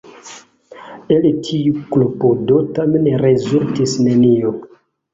[1.17, 4.61] El tiu klopodo tamen rezultis nenio.